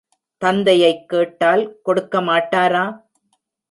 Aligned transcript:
தந்தையைக் 0.41 1.09
கேட்டால் 1.09 1.63
கொடுக்க 1.81 2.21
மாட்டாரா? 2.21 2.85